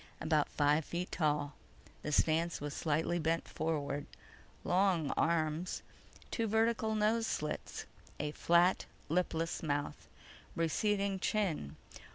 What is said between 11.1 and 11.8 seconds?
chin.